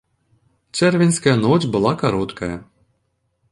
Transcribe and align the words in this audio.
Чэрвеньская 0.75 1.35
ноч 1.45 1.61
была 1.73 1.93
кароткая. 2.01 2.57